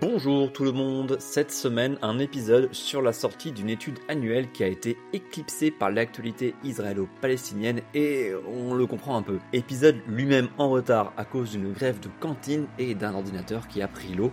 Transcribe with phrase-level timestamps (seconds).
[0.00, 4.64] Bonjour tout le monde, cette semaine un épisode sur la sortie d'une étude annuelle qui
[4.64, 9.38] a été éclipsée par l'actualité israélo-palestinienne et on le comprend un peu.
[9.52, 13.86] Épisode lui-même en retard à cause d'une grève de cantine et d'un ordinateur qui a
[13.86, 14.32] pris l'eau.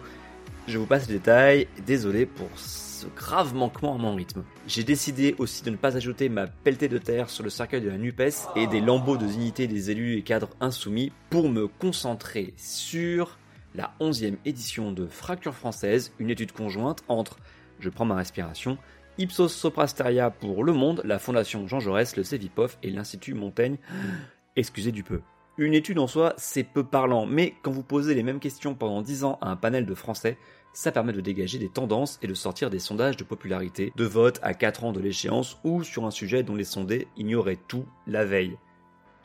[0.67, 4.43] Je vous passe les détails, désolé pour ce grave manquement à mon rythme.
[4.65, 7.90] J'ai décidé aussi de ne pas ajouter ma pelletée de terre sur le cercueil de
[7.90, 12.55] la NUPES et des lambeaux de dignité des élus et cadres insoumis pour me concentrer
[12.57, 13.38] sur
[13.76, 17.38] la 11e édition de Fracture française, une étude conjointe entre,
[17.80, 18.77] je prends ma respiration,
[19.18, 23.77] Ipsos Soprasteria pour Le Monde, la Fondation Jean Jaurès, le CEVIPOF et l'Institut Montaigne.
[24.55, 25.21] Excusez du peu.
[25.57, 29.04] Une étude en soi, c'est peu parlant, mais quand vous posez les mêmes questions pendant
[29.04, 30.37] 10 ans à un panel de Français,
[30.74, 34.40] ça permet de dégager des tendances et de sortir des sondages de popularité, de vote
[34.41, 38.26] à 4 ans de l'échéance ou sur un sujet dont les sondés ignoraient tout la
[38.26, 38.58] veille.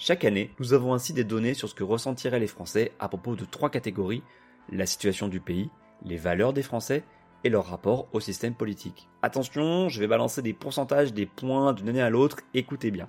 [0.00, 3.34] Chaque année, nous avons ainsi des données sur ce que ressentiraient les Français à propos
[3.34, 4.22] de trois catégories,
[4.70, 5.70] la situation du pays,
[6.04, 7.02] les valeurs des Français
[7.42, 9.08] et leur rapport au système politique.
[9.22, 13.08] Attention, je vais balancer des pourcentages des points d'une année à l'autre, écoutez bien.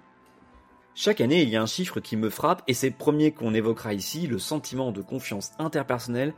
[0.95, 3.53] Chaque année, il y a un chiffre qui me frappe et c'est le premier qu'on
[3.53, 6.33] évoquera ici, le sentiment de confiance interpersonnelle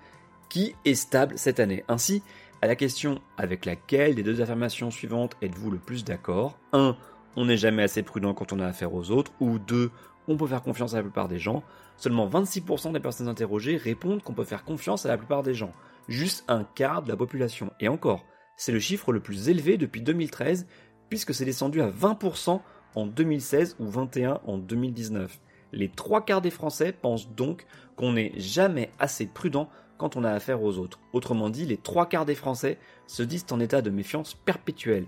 [0.50, 1.86] qui est stable cette année.
[1.88, 2.24] Ainsi,
[2.62, 6.58] à la question avec laquelle des deux affirmations suivantes êtes-vous le plus d'accord?
[6.74, 6.98] 1.
[7.38, 9.90] On n'est jamais assez prudent quand on a affaire aux autres ou 2
[10.28, 11.64] on peut faire confiance à la plupart des gens.
[11.98, 15.74] Seulement 26% des personnes interrogées répondent qu'on peut faire confiance à la plupart des gens.
[16.08, 17.72] Juste un quart de la population.
[17.80, 18.26] Et encore,
[18.58, 20.68] c'est le chiffre le plus élevé depuis 2013,
[21.10, 22.62] puisque c'est descendu à 20%
[22.96, 25.40] en 2016 ou 21% en 2019.
[25.74, 30.32] Les trois quarts des Français pensent donc qu'on n'est jamais assez prudent quand on a
[30.32, 31.00] affaire aux autres.
[31.14, 32.78] Autrement dit, les trois quarts des Français
[33.08, 35.06] se disent en état de méfiance perpétuelle.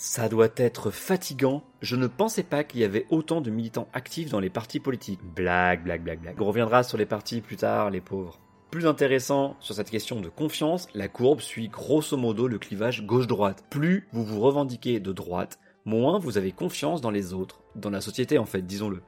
[0.00, 1.64] Ça doit être fatigant.
[1.82, 5.18] Je ne pensais pas qu'il y avait autant de militants actifs dans les partis politiques.
[5.34, 6.40] Blague, blague, blague, blague.
[6.40, 8.38] On reviendra sur les partis plus tard, les pauvres.
[8.70, 13.64] Plus intéressant, sur cette question de confiance, la courbe suit grosso modo le clivage gauche-droite.
[13.70, 18.00] Plus vous vous revendiquez de droite, moins vous avez confiance dans les autres, dans la
[18.00, 19.02] société en fait, disons-le.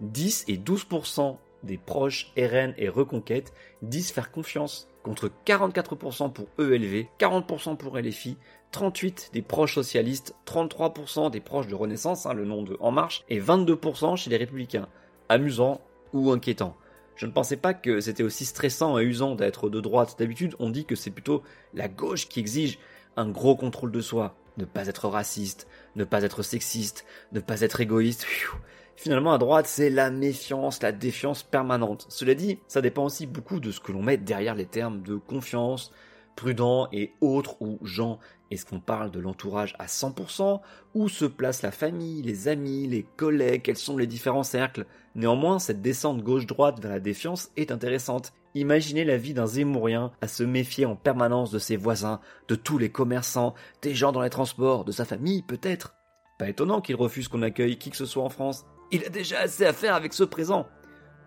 [0.00, 3.52] 10 et 12% des proches RN et Reconquête
[3.82, 8.36] disent faire confiance, contre 44% pour ELV, 40% pour LFI,
[8.72, 13.22] 38 des proches socialistes, 33% des proches de Renaissance, hein, le nom de En Marche,
[13.28, 14.88] et 22% chez les Républicains.
[15.28, 15.80] Amusant
[16.12, 16.76] ou inquiétant.
[17.16, 20.16] Je ne pensais pas que c'était aussi stressant et usant d'être de droite.
[20.18, 21.42] D'habitude, on dit que c'est plutôt
[21.72, 22.78] la gauche qui exige
[23.16, 24.34] un gros contrôle de soi.
[24.56, 28.26] Ne pas être raciste, ne pas être sexiste, ne pas être égoïste.
[28.96, 32.06] Finalement, à droite, c'est la méfiance, la défiance permanente.
[32.08, 35.16] Cela dit, ça dépend aussi beaucoup de ce que l'on met derrière les termes de
[35.16, 35.90] confiance,
[36.36, 38.18] prudent et autres ou gens
[38.50, 40.60] Est-ce qu'on parle de l'entourage à 100%
[40.94, 43.62] Où se place la famille, les amis, les collègues?
[43.62, 44.86] Quels sont les différents cercles?
[45.14, 48.32] Néanmoins, cette descente gauche-droite vers la défiance est intéressante.
[48.54, 52.78] Imaginez la vie d'un Zémourien à se méfier en permanence de ses voisins, de tous
[52.78, 55.94] les commerçants, des gens dans les transports, de sa famille peut-être.
[56.38, 58.64] Pas étonnant qu'il refuse qu'on accueille qui que ce soit en France.
[58.94, 60.68] Il a déjà assez à faire avec ce présent.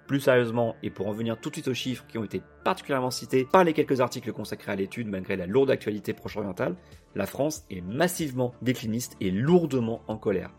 [0.08, 3.12] Plus sérieusement, et pour en venir tout de suite aux chiffres qui ont été particulièrement
[3.12, 6.78] cités par les quelques articles consacrés à l'étude malgré la lourde actualité proche-orientale,
[7.14, 10.52] la France est massivement décliniste et lourdement en colère.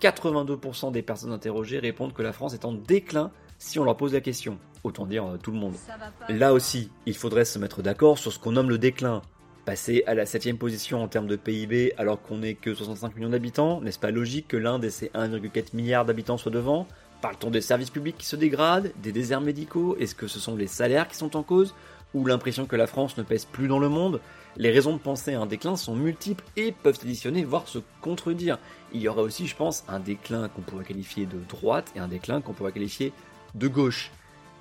[0.00, 4.12] 82% des personnes interrogées répondent que la France est en déclin si on leur pose
[4.12, 4.58] la question.
[4.82, 5.74] Autant dire euh, tout le monde.
[6.28, 9.22] Là aussi, il faudrait se mettre d'accord sur ce qu'on nomme le déclin.
[9.68, 13.28] Passer à la 7 position en termes de PIB alors qu'on n'est que 65 millions
[13.28, 16.86] d'habitants, n'est-ce pas logique que l'Inde et ses 1,4 milliards d'habitants soient devant?
[17.20, 19.94] Parle-t-on des services publics qui se dégradent, des déserts médicaux?
[20.00, 21.74] Est-ce que ce sont les salaires qui sont en cause?
[22.14, 24.22] Ou l'impression que la France ne pèse plus dans le monde?
[24.56, 28.58] Les raisons de penser à un déclin sont multiples et peuvent additionner, voire se contredire.
[28.94, 32.08] Il y aurait aussi, je pense, un déclin qu'on pourrait qualifier de droite et un
[32.08, 33.12] déclin qu'on pourrait qualifier
[33.54, 34.12] de gauche.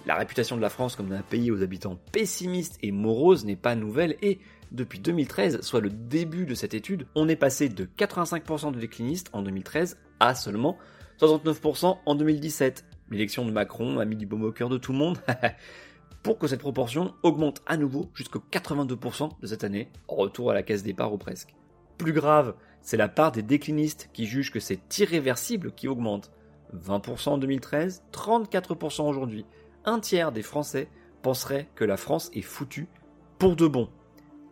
[0.07, 3.75] La réputation de la France comme un pays aux habitants pessimistes et moroses n'est pas
[3.75, 4.39] nouvelle et
[4.71, 9.29] depuis 2013, soit le début de cette étude, on est passé de 85% de déclinistes
[9.33, 10.77] en 2013 à seulement
[11.19, 12.85] 69% en 2017.
[13.11, 15.17] L'élection de Macron a mis du baume au cœur de tout le monde.
[16.23, 20.53] pour que cette proportion augmente à nouveau jusqu'au 82% de cette année, en retour à
[20.53, 21.53] la caisse départ ou presque.
[21.97, 26.31] Plus grave, c'est la part des déclinistes qui jugent que c'est irréversible qui augmente.
[26.73, 29.45] 20% en 2013, 34% aujourd'hui.
[29.87, 30.89] Un tiers des Français
[31.21, 32.89] penseraient que la France est foutue
[33.39, 33.87] pour de bon.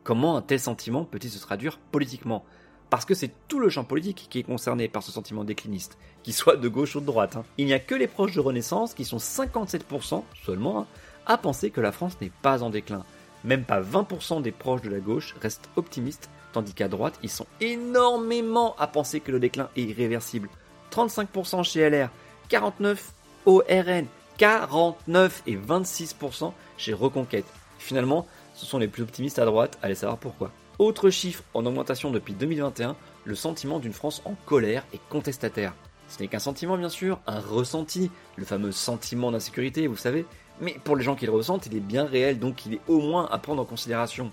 [0.06, 2.46] Comment un tel sentiment peut-il se traduire politiquement?
[2.90, 6.34] Parce que c'est tout le champ politique qui est concerné par ce sentiment décliniste, qu'il
[6.34, 7.36] soit de gauche ou de droite.
[7.36, 7.44] Hein.
[7.58, 10.88] Il n'y a que les proches de Renaissance qui sont 57% seulement hein,
[11.26, 13.04] à penser que la France n'est pas en déclin.
[13.44, 17.48] Même pas 20% des proches de la gauche restent optimistes, tandis qu'à droite, ils sont
[17.60, 20.48] énormément à penser que le déclin est irréversible.
[20.92, 22.10] 35% chez LR,
[22.50, 23.00] 49%
[23.48, 27.46] au RN, 49 et 26% chez Reconquête.
[27.80, 30.52] Finalement, ce sont les plus optimistes à droite, allez savoir pourquoi.
[30.78, 35.74] Autre chiffre en augmentation depuis 2021, le sentiment d'une France en colère et contestataire.
[36.10, 40.26] Ce n'est qu'un sentiment bien sûr, un ressenti, le fameux sentiment d'insécurité, vous savez,
[40.60, 43.00] mais pour les gens qui le ressentent, il est bien réel, donc il est au
[43.00, 44.32] moins à prendre en considération.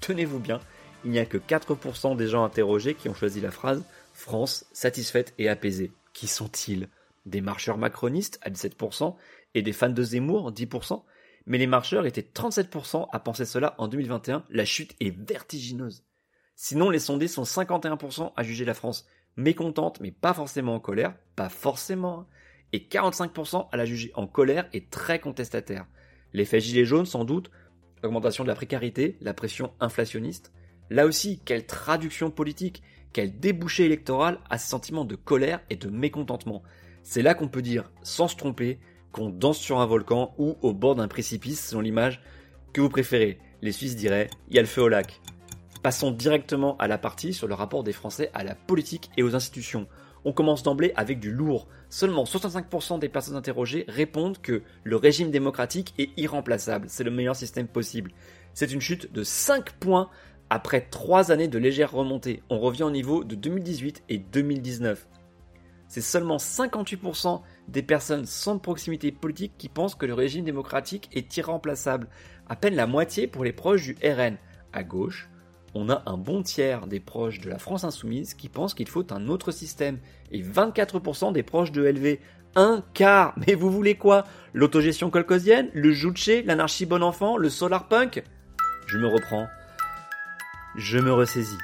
[0.00, 0.60] Tenez-vous bien,
[1.04, 5.34] il n'y a que 4% des gens interrogés qui ont choisi la phrase France satisfaite
[5.38, 5.92] et apaisée.
[6.12, 6.88] Qui sont-ils?
[7.26, 9.14] Des marcheurs macronistes à 17%
[9.54, 11.02] et des fans de Zemmour 10%
[11.46, 16.04] mais les marcheurs étaient 37% à penser cela en 2021, la chute est vertigineuse.
[16.56, 19.06] Sinon, les sondés sont 51% à juger la France
[19.36, 22.26] mécontente, mais pas forcément en colère, pas forcément, hein.
[22.72, 25.86] et 45% à la juger en colère et très contestataire.
[26.32, 27.50] L'effet gilet jaune, sans doute,
[28.02, 30.52] l'augmentation de la précarité, la pression inflationniste.
[30.90, 35.90] Là aussi, quelle traduction politique, quel débouché électoral à ces sentiments de colère et de
[35.90, 36.62] mécontentement.
[37.02, 38.78] C'est là qu'on peut dire, sans se tromper,
[39.14, 42.20] qu'on danse sur un volcan ou au bord d'un précipice selon l'image
[42.72, 43.38] que vous préférez.
[43.62, 45.20] Les Suisses diraient il y a le feu au lac.
[45.84, 49.36] Passons directement à la partie sur le rapport des Français à la politique et aux
[49.36, 49.86] institutions.
[50.24, 51.68] On commence d'emblée avec du lourd.
[51.90, 57.36] Seulement 65% des personnes interrogées répondent que le régime démocratique est irremplaçable, c'est le meilleur
[57.36, 58.10] système possible.
[58.52, 60.10] C'est une chute de 5 points
[60.50, 62.42] après 3 années de légère remontée.
[62.50, 65.06] On revient au niveau de 2018 et 2019.
[65.86, 71.36] C'est seulement 58% des personnes sans proximité politique qui pensent que le régime démocratique est
[71.36, 72.08] irremplaçable.
[72.48, 74.36] À peine la moitié pour les proches du RN.
[74.72, 75.28] À gauche,
[75.74, 79.12] on a un bon tiers des proches de la France insoumise qui pensent qu'il faut
[79.12, 79.98] un autre système.
[80.30, 82.18] Et 24% des proches de LV.
[82.54, 84.24] Un quart Mais vous voulez quoi?
[84.52, 85.70] L'autogestion colcosienne?
[85.74, 87.36] Le juche L'anarchie bon enfant?
[87.36, 88.22] Le solar punk?
[88.86, 89.46] Je me reprends.
[90.76, 91.58] Je me ressaisis.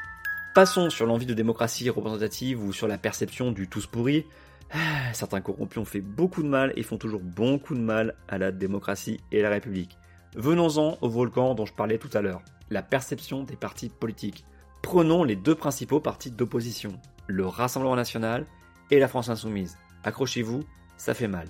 [0.54, 4.26] Passons sur l'envie de démocratie représentative ou sur la perception du tous pourri.
[4.72, 8.38] Ah, certains corrompus ont fait beaucoup de mal et font toujours beaucoup de mal à
[8.38, 9.98] la démocratie et la République.
[10.36, 14.44] Venons-en au volcan dont je parlais tout à l'heure, la perception des partis politiques.
[14.82, 16.92] Prenons les deux principaux partis d'opposition,
[17.26, 18.46] le Rassemblement national
[18.92, 19.76] et la France insoumise.
[20.04, 20.62] Accrochez-vous,
[20.96, 21.48] ça fait mal.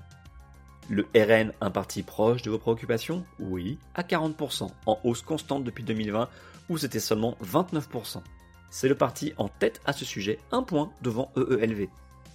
[0.89, 3.25] Le RN, un parti proche de vos préoccupations?
[3.39, 6.29] Oui, à 40%, en hausse constante depuis 2020,
[6.71, 8.23] où c'était seulement 29%.
[8.71, 11.89] C'est le parti en tête à ce sujet, un point devant EELV.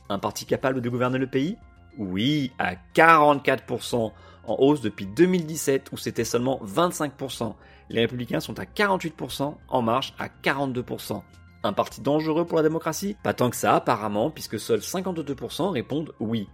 [0.10, 1.58] Un parti capable de gouverner le pays?
[1.98, 4.12] Oui, à 44%,
[4.48, 7.56] en hausse depuis 2017 où c'était seulement 25%.
[7.90, 11.22] Les républicains sont à 48%, En Marche à 42%.
[11.64, 13.16] Un parti dangereux pour la démocratie?
[13.24, 16.48] Pas tant que ça apparemment, puisque seuls 52% répondent oui.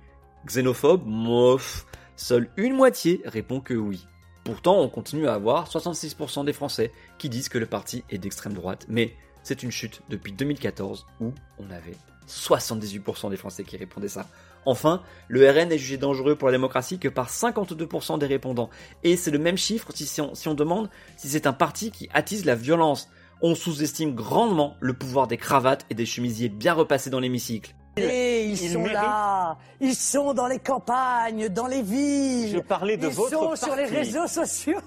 [0.45, 1.06] Xénophobe?
[1.06, 1.86] Mof.
[2.15, 4.06] Seule une moitié répond que oui.
[4.44, 8.53] Pourtant, on continue à avoir 66% des Français qui disent que le parti est d'extrême
[8.53, 11.98] droite, mais c'est une chute depuis 2014 où on avait
[12.31, 14.28] 78% des Français qui répondaient ça.
[14.66, 18.69] Enfin, le RN est jugé dangereux pour la démocratie que par 52% des répondants.
[19.04, 22.56] Et c'est le même chiffre si, on, demande si c'est un parti qui attise la
[22.56, 23.10] violence.
[23.42, 27.74] On sous-estime grandement le pouvoir des cravates et des chemisiers bien repassés dans l'hémicycle.
[27.98, 32.51] Et ils, sont là, ils sont dans les campagnes, dans les villes.
[32.53, 34.79] Je parlais de ils votre sont sur les réseaux sociaux.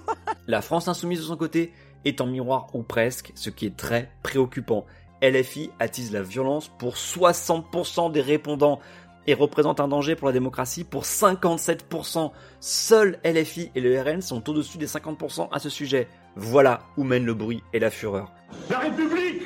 [0.47, 1.71] la France insoumise de son côté
[2.03, 4.85] est en miroir ou presque, ce qui est très préoccupant.
[5.21, 8.79] LFI attise la violence pour 60% des répondants
[9.27, 12.31] et représente un danger pour la démocratie pour 57%.
[12.59, 16.07] Seuls LFI et le RN sont au-dessus des 50% à ce sujet.
[16.35, 18.31] Voilà où mène le bruit et la fureur.
[18.69, 19.43] La République,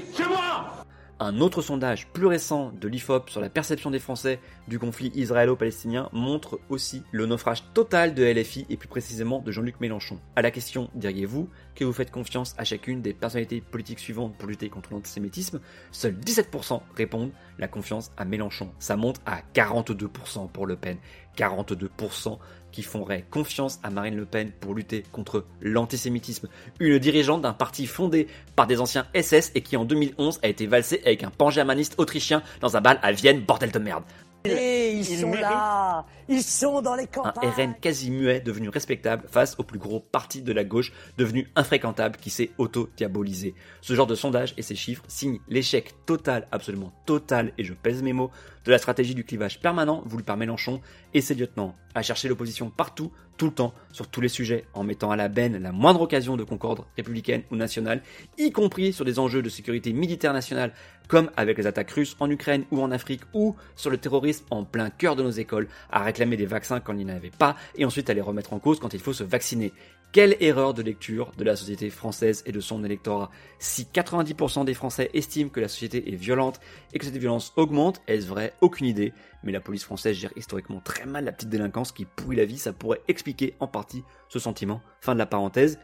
[1.20, 6.10] un autre sondage plus récent de l'IFOP sur la perception des Français du conflit israélo-palestinien
[6.14, 10.20] montre aussi le naufrage total de LFI et plus précisément de Jean-Luc Mélenchon.
[10.36, 14.48] À la question, diriez-vous que vous faites confiance à chacune des personnalités politiques suivantes pour
[14.48, 15.60] lutter contre l'antisémitisme?
[15.92, 18.72] Seuls 17% répondent la confiance à Mélenchon.
[18.80, 20.98] Ça monte à 42% pour Le Pen.
[21.38, 22.38] 42%
[22.72, 26.48] qui feraient confiance à Marine Le Pen pour lutter contre l'antisémitisme.
[26.80, 30.68] Une dirigeante d'un parti fondé par des anciens SS et qui en 2011 a été
[30.68, 34.04] valsée avec un pan-germaniste autrichien dans un bal à Vienne, bordel de merde.
[34.46, 37.50] Et ils, sont là, ils sont dans les campagnes.
[37.50, 41.50] Un RN quasi muet devenu respectable face au plus gros parti de la gauche devenu
[41.58, 43.54] infréquentable qui s'est auto-diabolisé.
[43.82, 48.02] Ce genre de sondage et ces chiffres signent l'échec total, absolument total, et je pèse
[48.02, 48.32] mes mots,
[48.66, 50.82] de la stratégie du clivage permanent voulu par Mélenchon
[51.14, 54.84] et ses lieutenants, à chercher l'opposition partout, tout le temps, sur tous les sujets, en
[54.84, 58.02] mettant à la benne la moindre occasion de concorde républicaine ou nationale,
[58.38, 60.74] y compris sur des enjeux de sécurité militaire nationale,
[61.08, 64.66] comme avec les attaques russes en Ukraine ou en Afrique, ou sur le terrorisme en
[64.66, 67.56] plein cœur de nos écoles, à réclamer des vaccins quand il n'y en avait pas,
[67.76, 69.72] et ensuite à les remettre en cause quand il faut se vacciner.
[70.12, 73.30] Quelle erreur de lecture de la société française et de son électorat.
[73.60, 76.60] Si 90% des Français estiment que la société est violente
[76.94, 78.54] et que cette violence augmente, est-ce vrai?
[78.62, 79.14] Aucune idée.
[79.44, 82.58] Mais la police française gère historiquement très mal la petite délinquance qui pourrit la vie,
[82.58, 84.82] ça pourrait expliquer en partie ce sentiment.
[85.00, 85.78] Fin de la parenthèse.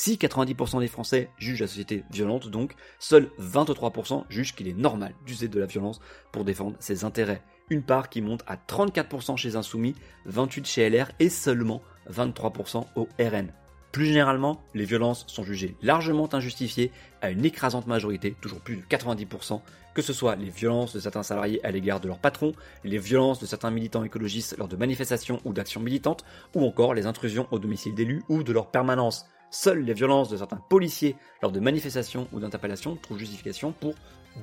[0.00, 5.12] Si 90% des Français jugent la société violente, donc, seuls 23% jugent qu'il est normal
[5.26, 5.98] d'user de la violence
[6.30, 7.42] pour défendre ses intérêts.
[7.68, 9.96] Une part qui monte à 34% chez Insoumis,
[10.30, 13.52] 28% chez LR et seulement 23% au RN.
[13.90, 18.82] Plus généralement, les violences sont jugées largement injustifiées à une écrasante majorité, toujours plus de
[18.82, 19.62] 90%,
[19.94, 22.52] que ce soit les violences de certains salariés à l'égard de leur patron,
[22.84, 26.24] les violences de certains militants écologistes lors de manifestations ou d'actions militantes,
[26.54, 29.26] ou encore les intrusions au domicile d'élus ou de leur permanence.
[29.50, 33.94] Seules les violences de certains policiers lors de manifestations ou d'interpellations trouvent justification pour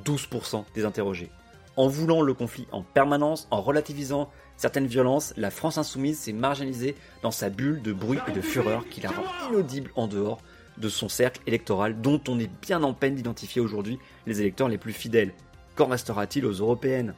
[0.04, 1.30] 12% des interrogés.
[1.78, 6.96] En voulant le conflit en permanence, en relativisant certaines violences, la France insoumise s'est marginalisée
[7.22, 10.40] dans sa bulle de bruit et de fureur qui la rend inaudible en dehors
[10.78, 14.78] de son cercle électoral dont on est bien en peine d'identifier aujourd'hui les électeurs les
[14.78, 15.34] plus fidèles.
[15.76, 17.14] Qu'en restera-t-il aux européennes?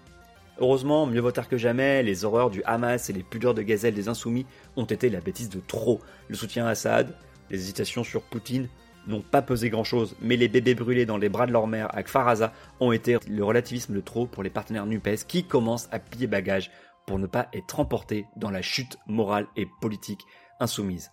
[0.60, 3.94] Heureusement, mieux vaut tard que jamais, les horreurs du Hamas et les pudeurs de gazelle
[3.94, 6.02] des insoumis ont été la bêtise de trop.
[6.30, 7.14] Le soutien à Assad,
[7.50, 8.68] les hésitations sur Poutine
[9.08, 12.08] n'ont pas pesé grand-chose, mais les bébés brûlés dans les bras de leur mère avec
[12.08, 16.28] Faraza ont été le relativisme de trop pour les partenaires NUPES qui commencent à plier
[16.28, 16.72] bagages
[17.06, 20.26] pour ne pas être emportés dans la chute morale et politique
[20.60, 21.12] insoumise.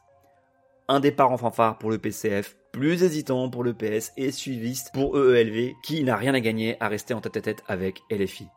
[0.88, 5.16] Un départ en fanfare pour le PCF, plus hésitant pour le PS et suiviste pour
[5.16, 8.48] EELV qui n'a rien à gagner à rester en tête à tête avec LFI.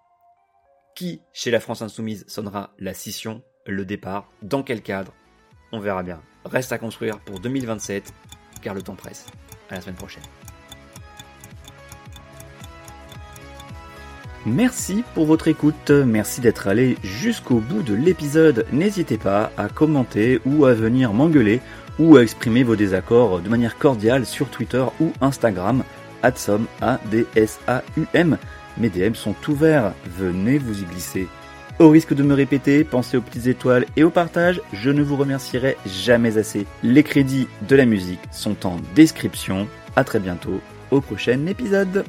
[0.96, 5.14] Qui, chez la France insoumise, sonnera la scission, le départ, dans quel cadre?
[5.72, 6.22] On verra bien.
[6.52, 8.14] Reste à construire pour 2027
[8.62, 9.26] car le temps presse.
[9.70, 10.24] À la semaine prochaine.
[14.46, 18.66] Merci pour votre écoute, merci d'être allé jusqu'au bout de l'épisode.
[18.72, 21.60] N'hésitez pas à commenter ou à venir m'engueuler
[22.00, 25.84] ou à exprimer vos désaccords de manière cordiale sur Twitter ou Instagram,
[26.24, 28.38] adsom, A-D-S-A-U-M.
[28.78, 31.28] Mes DM sont ouverts, venez vous y glisser.
[31.80, 35.16] Au risque de me répéter, pensez aux petites étoiles et au partage, je ne vous
[35.16, 36.66] remercierai jamais assez.
[36.82, 39.68] Les crédits de la musique sont en description.
[39.96, 42.04] À très bientôt au prochain épisode.